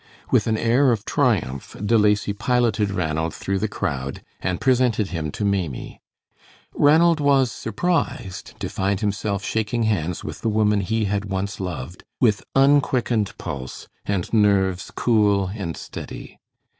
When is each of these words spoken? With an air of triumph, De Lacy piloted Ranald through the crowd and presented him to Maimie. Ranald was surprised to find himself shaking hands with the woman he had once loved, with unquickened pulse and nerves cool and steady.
With 0.31 0.47
an 0.47 0.57
air 0.57 0.91
of 0.91 1.05
triumph, 1.05 1.75
De 1.85 1.95
Lacy 1.95 2.33
piloted 2.33 2.89
Ranald 2.89 3.35
through 3.35 3.59
the 3.59 3.67
crowd 3.67 4.23
and 4.39 4.59
presented 4.59 5.09
him 5.09 5.29
to 5.33 5.45
Maimie. 5.45 6.01
Ranald 6.73 7.19
was 7.19 7.51
surprised 7.51 8.59
to 8.59 8.67
find 8.67 9.01
himself 9.01 9.45
shaking 9.45 9.83
hands 9.83 10.23
with 10.23 10.41
the 10.41 10.49
woman 10.49 10.81
he 10.81 11.05
had 11.05 11.25
once 11.25 11.59
loved, 11.59 12.03
with 12.19 12.43
unquickened 12.55 13.37
pulse 13.37 13.87
and 14.03 14.27
nerves 14.33 14.89
cool 14.95 15.51
and 15.53 15.77
steady. 15.77 16.39